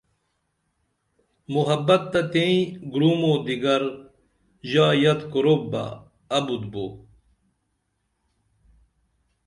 محبت 1.53 2.01
تہ 2.11 2.21
تئیں 2.31 2.57
گُروم 2.91 3.21
و 3.31 3.33
دیگر 3.45 3.83
ژا 4.69 4.87
یت 5.01 5.19
کروپ 5.31 5.61
بہ 5.71 5.83
ابُت 6.37 6.63
بو 6.71 6.85